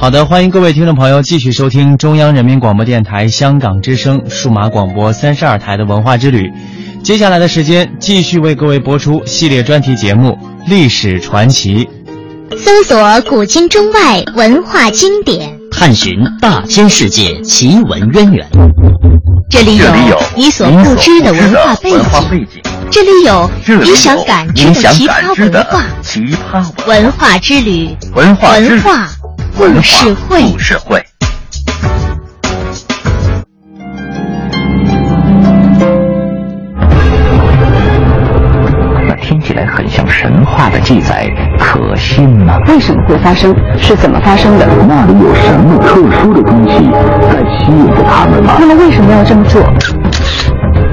[0.00, 6.50] 好的，欢迎各位听众朋友继续收听中央人民广播电台香港之声数码广播三十二台的文化之旅。
[7.04, 10.30] 接下来的时间，继续为各位播出系列专题节目
[10.66, 11.86] 《历史传奇》，
[12.56, 18.48] 搜索古今中外文化经典，探寻大千世界奇闻渊源。
[19.50, 19.84] 这里有
[20.34, 23.50] 你所不知的文化背景，这里有
[23.84, 25.84] 你想感知的奇葩文化。
[26.00, 29.06] 奇葩文化之旅，文化文化。
[29.56, 31.02] 故事会，故事会。
[39.06, 41.28] 那听起来很像神话的记载，
[41.58, 42.58] 可信吗？
[42.68, 43.54] 为什么会发生？
[43.78, 44.66] 是怎么发生的？
[44.88, 46.90] 那里有什么特殊的东西
[47.30, 48.54] 在吸引着他们吗？
[48.58, 49.62] 他们为什么要这么做？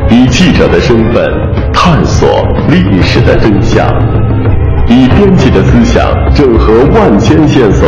[0.10, 1.26] 以记者的身份
[1.74, 3.86] 探索历史的真相，
[4.88, 7.88] 以编辑的思想整合万千线索。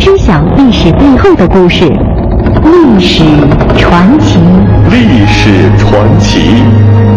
[0.00, 1.84] 知晓历史背后的故事。
[1.84, 3.22] 历史
[3.76, 4.38] 传奇，
[4.90, 7.09] 历史传奇。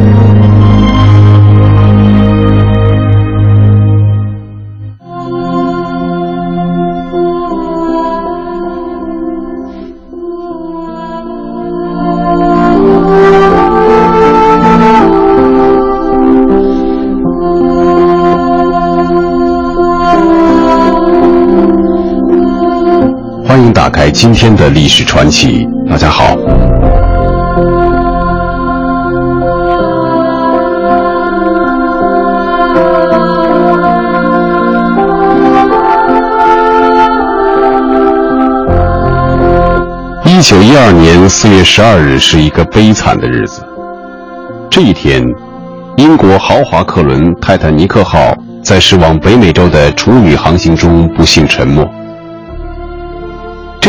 [24.13, 25.67] 今天的历史传奇。
[25.89, 26.37] 大家好，
[40.25, 43.65] 一九一二年四月十二日是一个悲惨的日子。
[44.69, 45.25] 这一天，
[45.97, 52.02] 英国豪华客轮泰坦尼克号在驶往北美洲的处女航行中不幸沉没。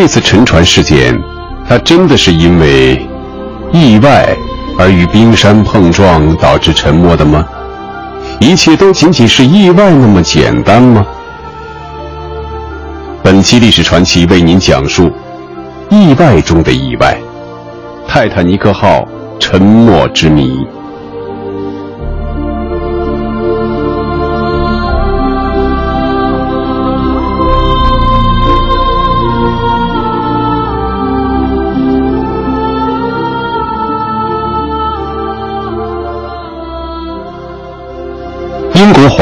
[0.04, 1.18] 这次沉船事件，
[1.66, 3.08] 它真的是因为
[3.72, 4.36] 意外
[4.78, 7.42] 而与冰山碰撞导致沉没的吗？
[8.38, 11.06] 一切都仅仅是意外那么简单吗？
[13.22, 15.10] 本期历史传奇为您讲述
[15.88, 17.18] 意外中的意外——
[18.06, 19.08] 泰坦尼克号
[19.40, 20.66] 沉没之谜。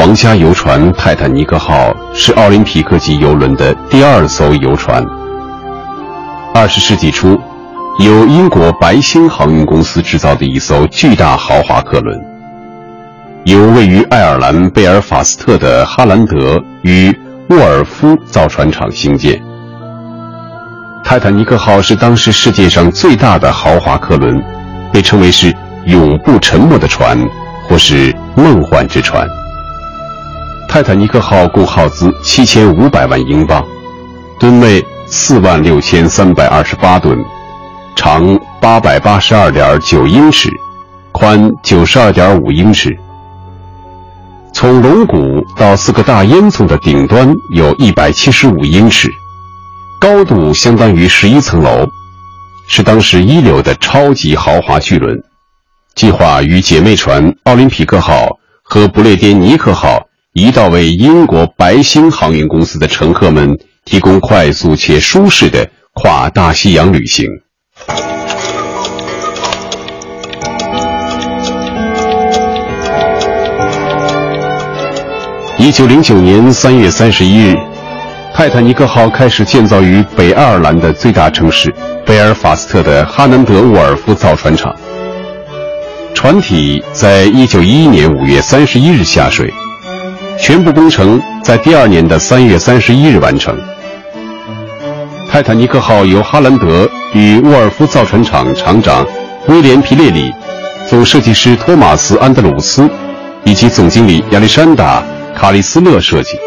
[0.03, 5.01] 皇家游船泰坦尼克号是奥林匹克级游轮的第二艘游船。
[6.53, 7.39] 二十世纪初，
[7.99, 12.19] 由英国白星航运公司制造的一艘巨大豪华客轮，
[13.45, 19.41] 由位于爱尔兰贝尔法斯特的哈兰德与沃尔夫造船厂兴建。
[21.01, 24.37] 泰坦尼克号是当时世界上最大的豪华客轮，
[24.91, 25.55] 被称为是
[25.85, 27.17] 永不沉没的船，
[27.69, 29.25] 或是梦幻之船。
[30.73, 33.63] 泰坦尼克号共耗资七千五百万英镑，
[34.39, 37.15] 吨位四万六千三百二十八吨，
[37.95, 40.49] 长八百八十二点九英尺，
[41.11, 42.89] 宽九十二点五英尺。
[44.51, 49.07] 从龙骨到四个大烟囱的顶端有一百七十五英尺，
[49.99, 51.85] 高度相当于十一层楼，
[52.67, 55.15] 是当时一流的超级豪华巨轮。
[55.93, 58.27] 计划与姐妹船奥林匹克号
[58.63, 60.07] 和不列颠尼克号。
[60.33, 67.27] 一道为英国白星航运公司的乘客们提供快速且舒适的跨大西洋旅行。
[75.59, 77.55] 一九零九年三月三十一日
[78.33, 81.71] 泰坦尼克号开始建造于北爱尔兰的最大城市
[82.07, 84.75] 贝尔法斯特的哈南德沃尔夫造船厂。
[86.15, 89.53] 船体在一九一一年五月三十一日下水
[90.37, 93.57] 全部工程在第二年的三月三十一日完成。
[95.29, 99.05] 泰坦尼克号由哈兰德与沃尔夫造船厂厂长
[99.47, 100.31] 威廉·皮列里、
[100.89, 102.89] 总设计师托马斯·安德鲁斯
[103.43, 105.01] 以及总经理亚历山大·
[105.37, 106.37] 卡利斯勒设计。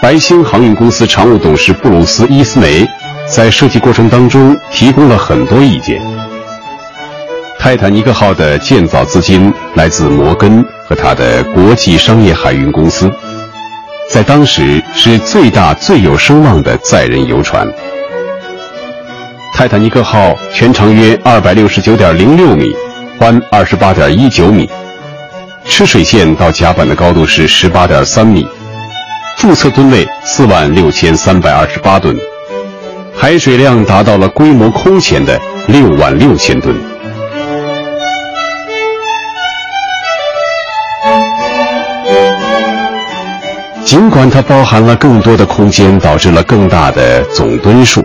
[0.00, 2.86] 白星航运公司常务董事布鲁斯·伊斯梅
[3.28, 6.00] 在设计过程当中提供了很多意见。
[7.58, 13.10] 泰坦尼克号的建造资金来自摩根和他的国际商业海运公司，
[14.08, 17.66] 在当时是最大最有声望的载人游船。
[19.52, 22.72] 泰坦尼克号全长约二百六十九点零六米，
[23.18, 24.68] 宽二十八点一九米，
[25.64, 28.46] 吃水线到甲板的高度是十八点三米，
[29.38, 32.16] 注册吨位四万六千三百二十八吨，
[33.16, 36.76] 海水量达到了规模空前的六万六千吨。
[43.86, 48.04] 尽管它包含了更多的空间，导致了更大的总吨数。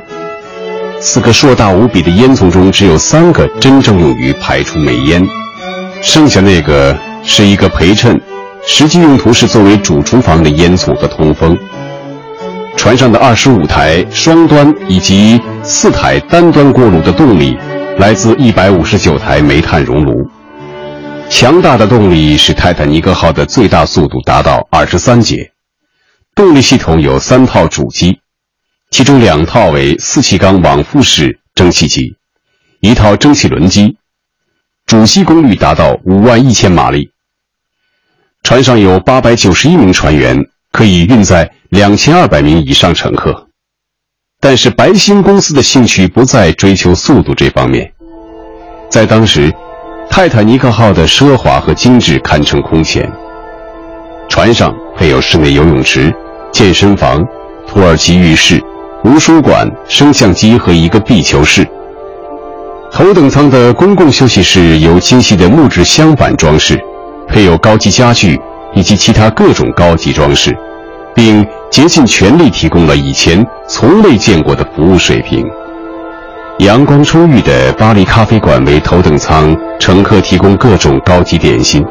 [1.00, 5.28] 四个硕大无比的烟囱中，只有三个真正用于排出煤烟，
[6.00, 8.22] 剩下那个是一个陪衬，
[8.64, 11.58] 实际用途是作为主厨房的烟囱和通风。
[12.78, 17.58] 船上的二十五台双端以及四台单端锅炉的动力，
[17.98, 20.14] 来自一百五十九台煤炭熔炉。
[21.28, 25.51] 强大的动力使泰坦尼克号的最大速度达到二十三节。
[26.34, 28.22] 动力系统有三套主机，
[28.90, 32.16] 其中两套为四气缸往复式蒸汽机，
[32.80, 33.98] 一套蒸汽轮机，
[34.86, 37.12] 主机功率达到五万一千马力。
[38.44, 43.50] 船上有八百九十一名船员，可以运载两千二百名以上乘客。
[44.40, 47.94] 但是白星公司的兴趣不在追求速度这方面，
[48.90, 49.54] 在当时，
[50.10, 53.12] 泰坦尼克号的奢华和精致堪称空前。
[54.28, 56.14] 船上配有室内游泳池、
[56.52, 57.26] 健身房、
[57.68, 58.64] 土耳其浴室、
[59.02, 61.68] 图书馆、升降机和一个壁球室。
[62.92, 66.80] 头等舱的公共休息室由精细的木质镶板装饰，
[67.28, 68.40] 配有高级家具
[68.76, 70.56] 以及其他各种高级装饰，
[71.16, 75.44] 并竭尽全力提供了以前从未见过的服务水平。
[76.60, 81.84] 阳光充裕的巴黎咖啡馆为头等舱乘客提供各种高级点心。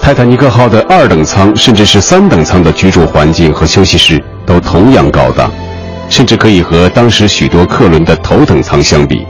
[0.00, 5.50] 泰坦尼克号的二等舱甚至是三等舱的居住环境和休息室都同样高档，
[6.08, 9.26] 甚至可以和当时许多客轮的头等舱相比。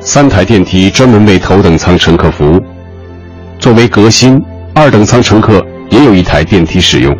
[0.00, 2.60] 三台电梯专门为头等舱乘客服务，
[3.58, 4.42] 作为革新，
[4.74, 7.14] 二等舱乘客也有一台电梯使用。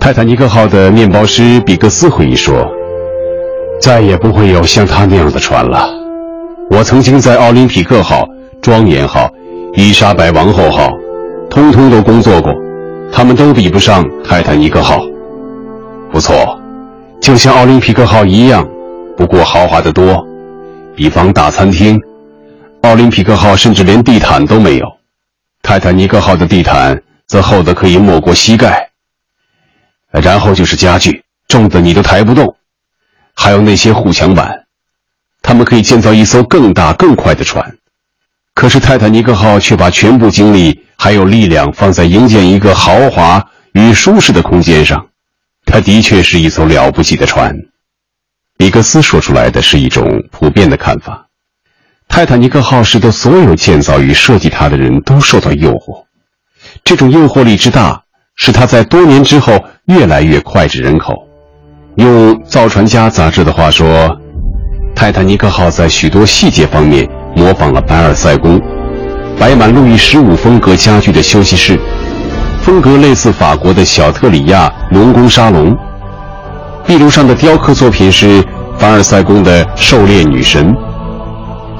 [0.00, 2.66] 泰坦尼克号的面包师比克斯回忆说
[3.80, 5.88] ：“再也不会有像他那样的船了。
[6.70, 8.26] 我曾经在奥林匹克号、
[8.62, 9.30] 庄严号、
[9.74, 10.90] 伊莎白王后号。”
[11.54, 12.52] 通通都工作过，
[13.12, 15.00] 他们都比不上泰坦尼克号。
[16.10, 16.60] 不错，
[17.20, 18.68] 就像奥林匹克号一样，
[19.16, 20.26] 不过豪华的多。
[20.96, 21.96] 比方大餐厅，
[22.80, 24.86] 奥林匹克号甚至连地毯都没有，
[25.62, 28.90] 泰坦尼克号的地毯则厚得可以没过膝盖。
[30.10, 32.56] 然后就是家具，重的你都抬不动，
[33.32, 34.64] 还有那些护墙板，
[35.40, 37.76] 他们可以建造一艘更大更快的船。
[38.54, 45.06] 可是泰坦尼克号却把全部精力还有力量放在营建一个豪华与舒适的空间上，
[45.66, 47.54] 它的确是一艘了不起的船。
[48.56, 51.26] 比克斯说出来的是一种普遍的看法。
[52.08, 56.04] 泰坦尼克号使得所有建造与设计它的人都受到诱惑，
[56.84, 58.02] 这种诱惑力之大，
[58.36, 61.14] 使它在多年之后越来越脍炙人口。
[61.96, 64.20] 用《造船家》杂志的话说，
[64.94, 67.08] 泰坦尼克号在许多细节方面。
[67.36, 68.60] 模仿了凡尔赛宫，
[69.38, 71.78] 摆满路易十五风格家具的休息室，
[72.62, 75.76] 风格类似法国的小特里亚龙宫沙龙。
[76.86, 78.42] 壁炉上的雕刻作品是
[78.78, 80.74] 凡尔赛宫的狩猎女神，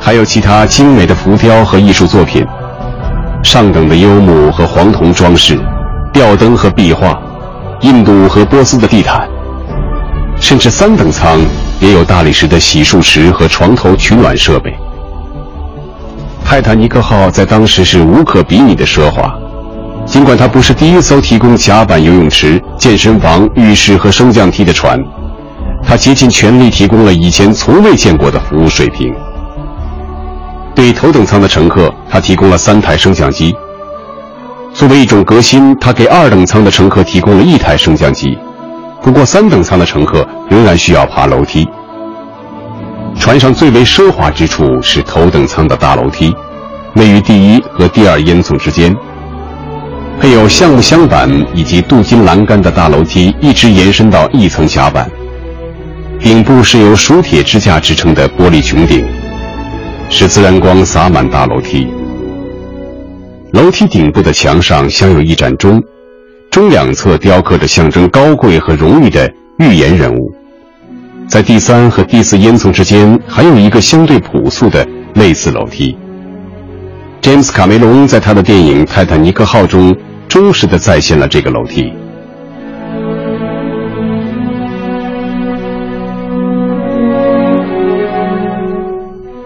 [0.01, 2.45] 还有其他精美的浮雕和艺术作品，
[3.43, 5.59] 上等的幽木和黄铜装饰，
[6.13, 7.19] 吊灯和壁画，
[7.81, 9.29] 印度和波斯的地毯，
[10.41, 11.41] 甚至三等舱
[11.81, 14.75] 也有大理石的洗漱池和床头取暖设备。
[16.55, 19.29] 泰坦尼克号在当时是无可比拟的奢华，
[20.07, 24.97] 尽管它不是第一艘提供甲板游泳池、健身房、浴室和升降梯的船，
[25.83, 29.13] 它竭尽全力提供了以前从未见过的服务水平。
[30.77, 33.53] 对头等舱的乘客，它提供了三台升降机，
[34.73, 38.39] 作为一种革新，它给二等舱的乘客提供了一台升降机。
[39.03, 41.67] 不过，三等舱的乘客仍然需要爬楼梯。
[43.19, 46.35] 船上最为奢华之处是头等舱的大楼梯，
[46.97, 48.95] 位于第一和第二烟囱之间，
[50.21, 55.11] 配有橡木镶板以及镀金栏杆的大楼梯一直延伸到一层甲板，
[56.21, 59.05] 顶部是由熟铁支架支撑的玻璃穹顶，
[60.09, 61.89] 使自然光洒满大楼梯。
[63.53, 65.83] 楼梯顶部的墙上镶有一盏钟，
[66.51, 70.33] 钟两侧雕刻着象征高贵和荣誉的预言人物。
[71.27, 75.97] 在第三和第四烟囱之间，还有一个相对朴素的类似楼梯。
[77.25, 79.97] 詹姆斯·卡梅隆在他的电影《泰坦尼克号》中
[80.29, 81.91] 忠实地再现了这个楼梯。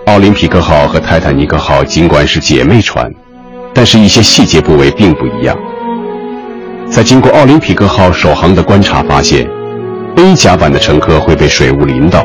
[0.07, 3.09] 奥林匹克号和泰坦尼克号尽管是姐妹船，
[3.73, 5.57] 但是一些细节部位并不一样。
[6.91, 9.49] 在经过奥林匹克号首航的观察发现。
[10.17, 12.25] A 甲板的乘客会被水雾淋到，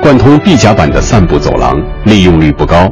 [0.00, 2.90] 贯通 B 甲板的散步走廊利用率不高。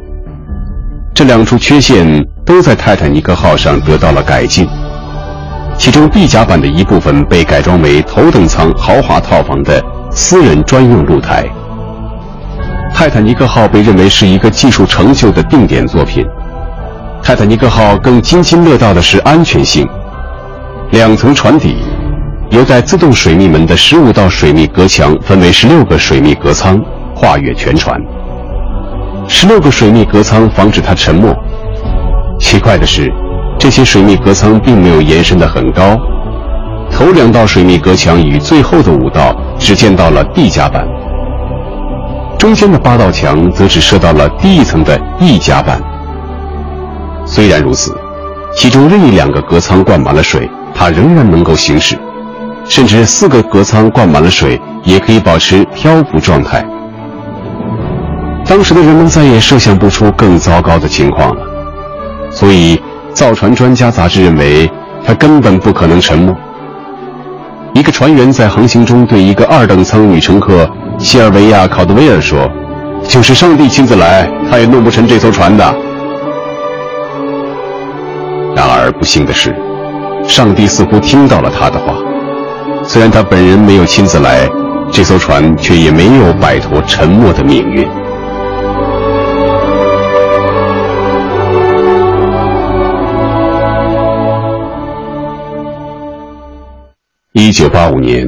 [1.20, 4.66] 这两处缺陷都在泰坦尼克号上得到了改进。
[5.76, 11.46] 其中 B 甲板的一部分被改装为头等舱豪华套房的私人专用露台。
[12.94, 16.24] 泰坦尼克号被认为是一个技术成就的定点作品。
[17.22, 19.86] 泰坦尼克号更津津乐道的是安全性，
[20.90, 21.76] 两层船底。
[22.48, 26.80] 由带自动水密门的十五道水密隔墙分为十六个水密隔舱，
[27.14, 28.00] 跨越全船。
[29.32, 31.32] 十六个水密隔舱防止它沉没。
[32.40, 33.10] 奇怪的是，
[33.56, 35.96] 这些水密隔舱并没有延伸得很高。
[36.90, 40.84] 头两道水密隔墙与最后的五道只见到了 D 甲板，
[42.36, 45.80] 中间的八道墙则只射到了第一层的 E 甲板。
[47.24, 47.96] 虽然如此，
[48.56, 51.96] 其中任意两个隔舱灌满了水，它仍然能够行驶。
[52.64, 56.66] 甚至四个隔舱灌满了水，也可以保持漂浮状态。
[58.50, 61.42] 当时的人们再也设想不出更糟糕的情况了，
[62.32, 62.76] 所以
[63.14, 64.68] 《造船专家》杂志认为
[65.06, 66.34] 它根本不可能沉没。
[67.74, 72.50] 一个船员在航行中对一个二等舱女乘客西尔维亚·考德威尔说
[73.06, 75.62] ：“就是上帝亲自来，他也弄不沉这艘船的。”
[78.56, 79.54] 然而不幸的是，
[80.26, 81.94] 上帝似乎听到了他的话。
[82.82, 84.50] 虽然他本人没有亲自来，
[84.90, 87.88] 这艘船却也没有摆脱沉没的命运。
[97.42, 98.26] 一九八五年，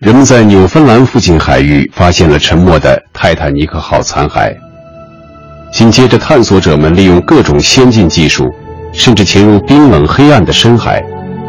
[0.00, 4.52] 人们在纽芬兰附近海域发现了沉没的泰坦尼克号残骸。
[5.72, 8.52] 紧接着，探索者们利用各种先进技术，
[8.92, 11.00] 甚至潜入冰冷黑暗的深海，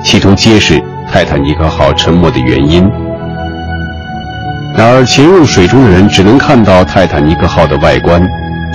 [0.04, 0.80] 企图揭示。
[1.12, 2.88] 泰坦尼克号沉没的原因。
[4.78, 8.22] 然而，潜入水中的人只能看到泰坦尼克号的外观，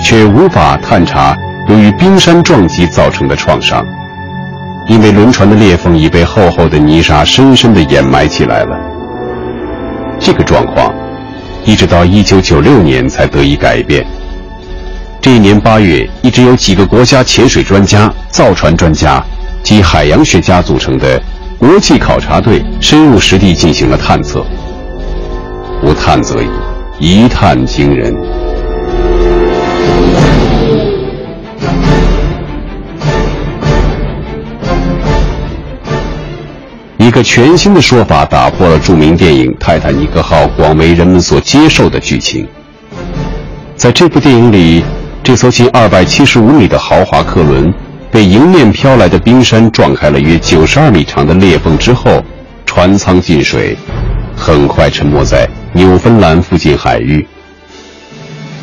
[0.03, 1.37] 却无法探查
[1.69, 3.85] 由于冰山撞击造成的创伤，
[4.89, 8.75] 因为轮船的裂缝已被厚厚的泥沙深深地掩埋起来了。
[10.19, 10.91] 这个状况，
[11.63, 14.03] 一直到1996年才得以改变。
[15.21, 19.23] 这一年8月，一直由几个国家潜水专家、造船专家
[19.61, 21.21] 及海洋学家组成的。
[21.59, 24.45] 国际考察队深入实地进行了探测，
[25.81, 26.47] 不探则已，
[26.99, 28.15] 一探惊人。
[37.09, 42.47] 一个全新的说法打破了著名电影《泰坦尼克号》广为人们所接受的剧情。
[43.75, 44.83] 在这部电影里，
[45.23, 47.73] 这艘近二百七十五米的豪华客轮。
[48.11, 52.23] 被迎面飘来的冰山撞开了约九十二米长的裂缝之后，
[52.63, 53.75] 船舱进水，
[54.35, 57.27] 很快沉没在纽芬兰附近海域。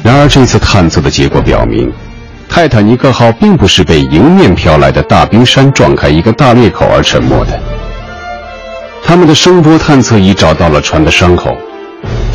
[0.04, 1.92] 然而，这次探测的结果表明，
[2.48, 7.75] 泰坦尼克号并不是被迎面飘来的大冰山撞开一个大裂口而沉没的。
[9.06, 11.56] 他们的声波探测仪找到了船的伤口，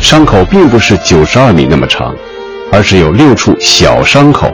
[0.00, 2.14] 伤口并不是九十二米那么长，
[2.72, 4.50] 而是有六处小伤口。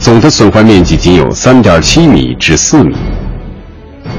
[0.00, 2.92] 总的损坏面积仅有三点七米至四米。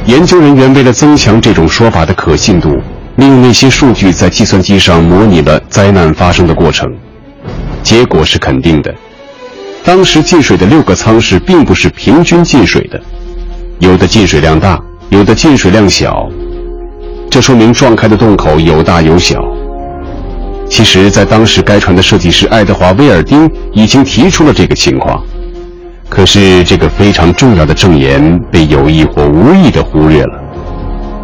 [0.05, 2.81] 研究人员为了增强这种说法的可信度，
[3.17, 6.89] 利用那些数据在计算机上模拟了灾难发生的过程。
[7.83, 8.95] 结果是肯定的：
[9.83, 12.98] 当时进水的六个舱室并不是平均进水的，
[13.79, 16.29] 有的进水量大，有的进水量小。
[17.34, 19.44] 这说明撞开的洞口有大有小。
[20.70, 25.20] 其实，在当时该船的设计师爱德华·威尔丁已经提出了这个情况。
[26.08, 30.40] 可是这个非常重要的证言被有意或无意的忽略了，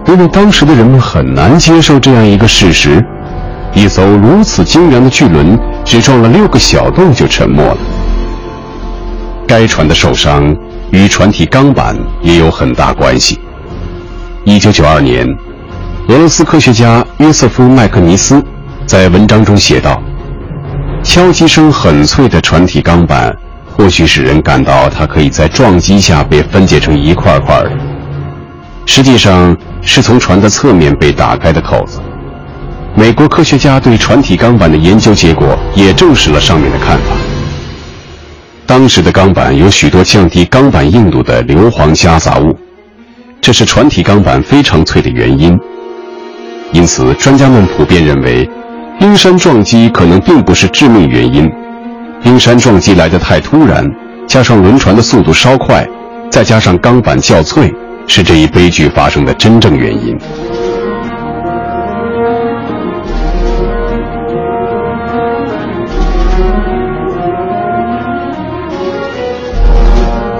[0.08, 3.06] 因为当时的人们很难接受这样一个事实：
[3.76, 7.78] 一艘如此精良的巨轮只撞了六个小洞就沉没了。
[9.48, 10.56] 该船的受伤
[10.90, 13.38] 与船体钢板也有很大关系。
[14.44, 15.28] 一九九二年，
[16.08, 18.44] 俄罗斯科学家约瑟夫·麦克尼斯
[18.88, 20.02] 在文章中写道
[21.04, 23.32] ：“敲击声很脆的船体钢板，
[23.66, 27.72] 或许使人感到它可以在撞击下被分解成一块块的，
[28.88, 32.00] 实际上是从船的侧面被打开的口子。”
[32.96, 37.16] 美国科学家对船体钢板的研究结果也证实了上面的看法。
[38.66, 42.58] 当时的钢板有许多降低钢板硬度的硫磺夹杂物，
[43.40, 45.58] 这是船体钢板非常脆的原因。
[46.72, 48.48] 因此，专家们普遍认为，
[49.00, 51.50] 冰山撞击可能并不是致命原因。
[52.22, 53.84] 冰山撞击来得太突然，
[54.28, 55.86] 加上轮船的速度稍快，
[56.30, 57.74] 再加上钢板较脆，
[58.08, 60.16] 是这一悲剧发生的真正原因。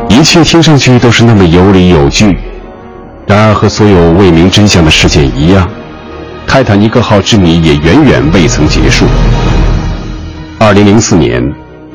[0.10, 2.38] 一切听上去都是那么有理有据，
[3.26, 5.68] 然而和所有未明真相的事件一样，
[6.52, 9.06] 泰坦尼克号之谜也远远未曾结束。
[10.58, 11.40] 二零零四年，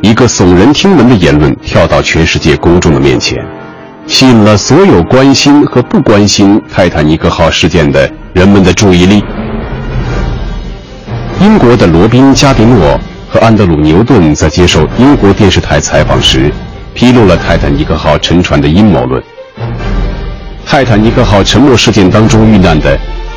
[0.00, 3.36] 一个耸人听闻的言论跳到全世界公众的面前，
[4.06, 9.24] 吸引了所有关心和不关心泰坦尼克号事件的人们的注意力。
[11.40, 12.96] 英国的罗宾·加迪诺
[13.28, 16.52] 和安德鲁·牛顿在接受英国电视台采访时。
[16.94, 19.20] 披露了泰坦尼克号沉船的阴谋论。
[20.64, 22.96] 泰坦尼克号沉没事件当中遇难的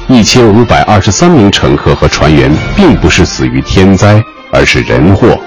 [0.10, 5.38] 1523名乘客和船员，并不是死于天灾，而是人祸。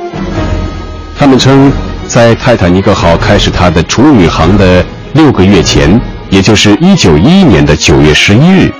[1.18, 1.72] 他们称，
[2.06, 8.72] 在泰坦尼克号开始它的处女航的六个月前，也就是1911年的9月11日，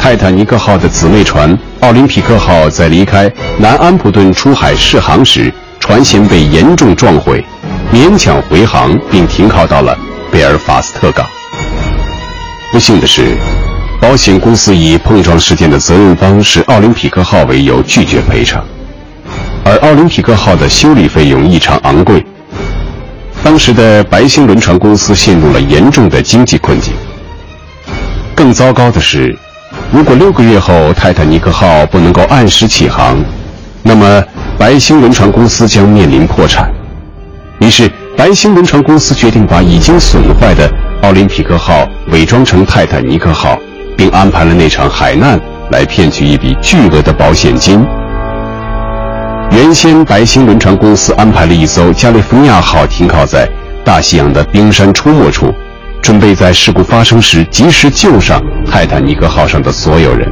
[0.00, 7.44] 泰坦尼克号的姊妹船奥林匹克号在离开南安普顿出海试航时，船舷被严重撞毁。
[7.92, 9.96] 勉强回航，并停靠到了
[10.30, 11.26] 贝尔法斯特港。
[12.72, 13.36] 不幸的是，
[14.04, 18.62] 保险公司以碰撞事件的责任方是奥林匹克号为由拒绝赔偿，
[19.64, 22.22] 而奥林匹克号的修理费用异常昂贵。
[23.42, 26.92] 当时的白星轮船公司陷入了严重的经济困境。
[28.34, 29.34] 更糟糕的是，
[29.90, 33.16] 如果六个月后泰坦尼克号不能够按时起航，
[33.82, 34.22] 那么
[34.58, 36.70] 白星轮船公司将面临破产。
[37.58, 40.70] 于是，白星轮船公司决定把已经损坏的
[41.02, 43.58] 奥林匹克号伪装成泰坦尼克号，
[43.96, 47.84] 并安排了那场海难来骗取一笔巨额的保险金。
[49.50, 53.48] 原先，白星轮船公司安排了一艘加利福尼亚号停靠在
[53.84, 55.54] 大西洋的冰山出没处，
[56.02, 60.28] 准备在事故发生时及时救上泰坦尼克号上的所有人。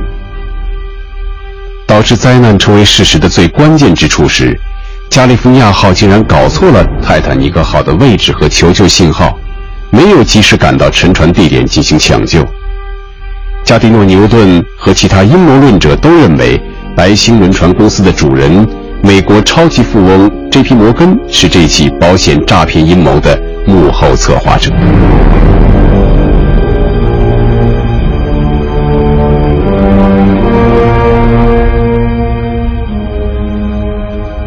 [1.86, 4.58] 导致灾难成为事实的最关键之处是。
[5.10, 9.38] 加利福尼亚号竟然搞错了泰坦尼克号的位置和求救信号，
[9.90, 12.42] 没有及时赶到沉船地点进行抢救。
[13.64, 16.60] 加迪诺·牛顿和其他阴谋论者都认为，
[16.96, 18.66] 白星轮船公司的主人——
[19.02, 20.74] 美国超级富翁 J.P.
[20.74, 24.70] 摩根是这起保险诈骗阴谋的幕后策划者。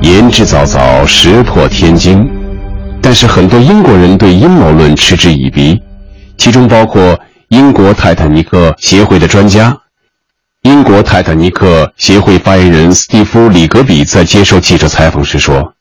[0.01, 2.30] 言之凿凿，石破天惊，
[3.01, 5.82] 但是很多英国人对阴谋论嗤之以鼻，
[6.38, 7.19] 其中包括
[7.55, 9.79] 英国泰坦尼克协会的专家。
[10.63, 15.73] 英国泰坦尼克协会发言人斯蒂夫·里格比在接受记者采访时说：“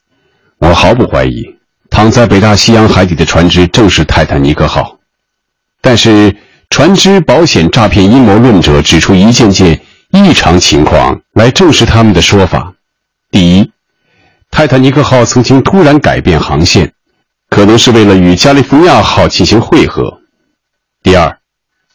[0.58, 1.42] 我毫不怀疑，
[1.90, 4.98] 躺在北大西洋海底的船只正是泰坦尼克号。”
[5.82, 6.37] 但是，
[6.70, 9.80] 船只保险诈骗阴谋论者指出一件件
[10.12, 12.74] 异常情况来证实他们的说法。
[13.32, 13.72] 第一。
[14.48, 16.92] 泰坦尼克号曾经突然改变航线，
[17.50, 20.20] 可能是为了与加利福尼亚号进行会合。
[21.02, 21.38] 第二，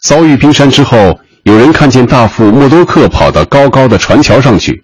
[0.01, 4.83] 遭遇冰山之后，有人看见大副默多克跑到高高的船桥上去，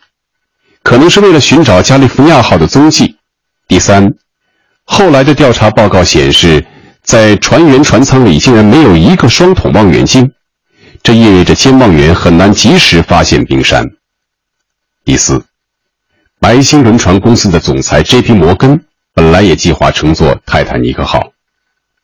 [0.83, 3.17] 可能是为了寻找加利福尼亚号的踪迹。
[3.67, 4.13] 第三，
[4.83, 6.65] 后来的调查报告显示，
[7.01, 10.31] 在船员船舱里竟然没有一个双筒望远镜，
[11.01, 13.85] 这意味着监望员很难及时发现冰山。
[15.03, 15.43] 第四。
[16.37, 18.33] 白星轮船公司的总裁 J.P.
[18.33, 21.31] 摩根本来也计划乘坐泰坦尼克号，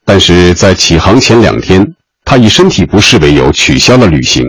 [0.04, 1.95] 但是在起航前两天，
[2.32, 4.46] 他以身体不适为由取消了旅行。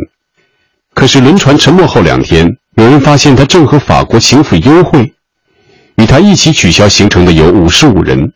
[0.95, 5.13] 可是轮船沉没后两天，有人发现他正和法国情妇幽会，
[5.97, 8.35] 与他一起取消行程的有五十五人，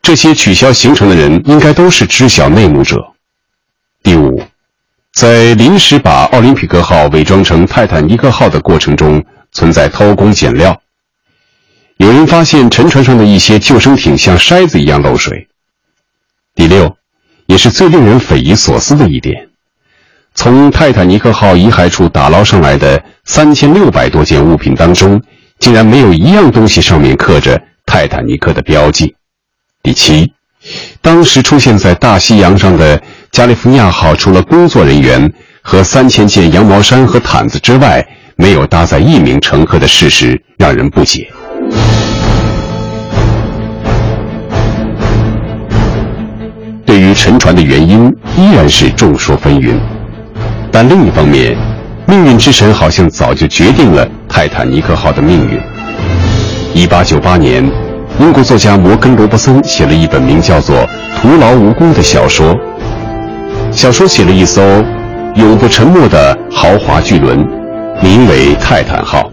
[0.00, 3.12] 这些取消行程的人应该都是知晓内幕者。
[4.02, 4.42] 第五，
[5.12, 10.80] 在临时把奥林匹克号伪装成泰坦尼克号的过程中，存在偷工减料。
[11.98, 15.48] 有人发现沉船上的一些救生艇像筛子一样漏水。
[16.54, 16.96] 第六，
[17.50, 19.48] 也是最令人匪夷所思的一点，
[20.36, 25.20] 从泰坦尼克号遗骸处打捞上来的三千六百多件物品当中，
[25.58, 29.16] 竟然没有一样东西上面刻着泰坦尼克的标记。
[29.82, 30.32] 第七，
[31.00, 41.28] 当时出现在大西洋上的加利福尼亚号，除了工作人员和三千件羊毛衫和毯子之外，没有搭载一名乘客的事实，让人不解。
[46.90, 49.78] 对于沉船的原因，依然是众说纷纭。
[50.72, 51.56] 但另一方面，
[52.04, 55.60] 命运之神好像早就决定了泰坦尼克号的命运。
[56.74, 57.64] 一八九八年，
[58.18, 60.78] 英国作家摩根·罗伯森写了一本名叫做
[61.22, 62.58] 《徒劳无功》的小说。
[63.70, 64.60] 小说写了一艘
[65.36, 67.38] 永不沉没的豪华巨轮，
[68.02, 69.30] 名为泰坦号。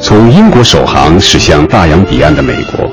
[0.00, 2.90] 从英国首航驶向大洋彼岸的美国，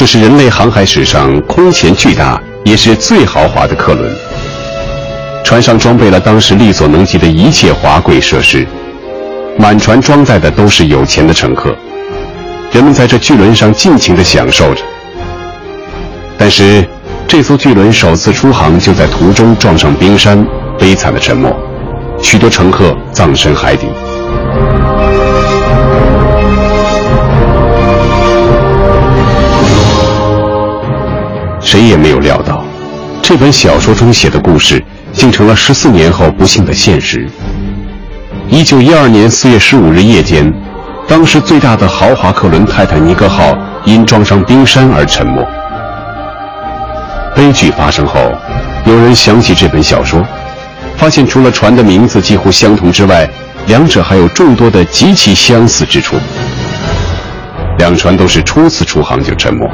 [0.00, 4.10] 这是人类航海史上空前巨大也是最豪华的客轮。
[5.44, 8.66] 船上装备了当时力所能及的一切华贵设施，
[9.58, 11.76] 满船装载的都是有钱的乘客，
[12.72, 14.80] 人们在这巨轮上尽情地享受着。
[16.38, 16.82] 但是，
[17.28, 20.42] 这艘巨轮首次出航就在途中撞上冰山，
[20.78, 21.54] 悲惨的沉没，
[22.22, 23.86] 许多乘客葬身海底。
[31.80, 32.62] 谁也没有料到，
[33.22, 37.26] 这本小说中写的故事，竟成了十四年后不幸的现实。
[38.50, 40.52] 一九一二年四月十五日夜间，
[41.08, 45.42] 当时最大的豪华客轮泰坦尼克号因撞上冰山而沉没。
[47.34, 48.30] 悲剧发生后，
[48.84, 50.22] 有人想起这本小说，
[50.98, 53.26] 发现除了船的名字几乎相同之外，
[53.68, 56.16] 两者还有众多的极其相似之处。
[57.78, 59.66] 两船都是初次出航就沉没。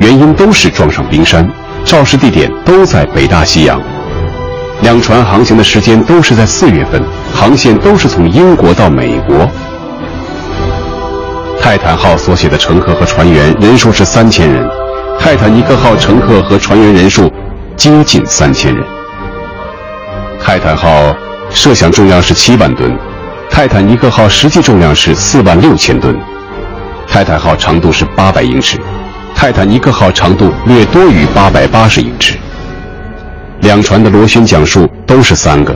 [0.00, 1.46] 原因都是撞上冰山，
[1.84, 3.78] 肇事地点都在北大西洋，
[4.80, 7.02] 两船航行的时间都是在四月份，
[7.34, 9.46] 航线都是从英国到美国。
[11.60, 14.66] 泰坦号所写的乘客和船员人数是三千人，
[15.18, 17.30] 泰坦尼克号乘客和船员人数
[17.76, 18.82] 接近三千人。
[20.42, 21.14] 泰坦号
[21.50, 22.98] 设想重量是七万吨，
[23.50, 26.18] 泰坦尼克号实际重量是四万六千吨，
[27.06, 28.78] 泰坦号长度是八百英尺。
[29.40, 32.36] 泰坦尼克号长度略多于八百八十英尺，
[33.62, 35.74] 两船的螺旋桨数都是三个，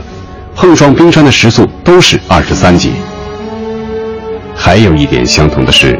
[0.55, 2.91] 碰撞冰山的时速都是二十三节。
[4.55, 5.99] 还有一点相同的是，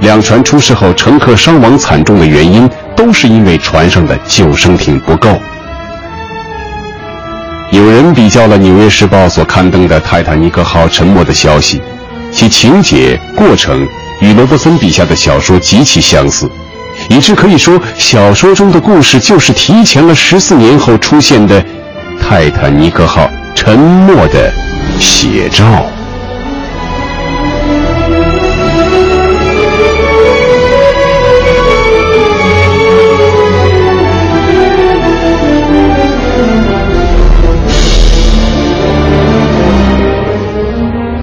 [0.00, 5.28] 两船出事后乘客伤亡惨重的原因都是因为船上的救生艇不够。
[7.70, 11.80] 有人比较了《纽约时报》所刊登的泰坦尼克号沉没的消息，
[12.32, 13.86] 其情节过程
[14.20, 16.50] 与罗伯森笔下的小说极其相似。
[17.08, 21.64] 以致可以说，小说中的故事就是提前了十四年后出现的
[22.20, 24.52] 泰坦尼克号沉没的
[24.98, 25.95] 写照。